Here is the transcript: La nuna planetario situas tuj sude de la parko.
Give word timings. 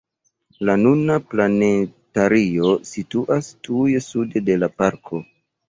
La 0.69 0.75
nuna 0.83 1.17
planetario 1.33 2.73
situas 2.95 3.53
tuj 3.69 3.87
sude 4.09 4.45
de 4.51 4.59
la 4.65 4.75
parko. 4.81 5.25